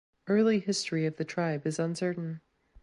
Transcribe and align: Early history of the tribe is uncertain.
Early 0.25 0.57
history 0.59 1.05
of 1.05 1.17
the 1.17 1.23
tribe 1.25 1.67
is 1.67 1.77
uncertain. 1.77 2.41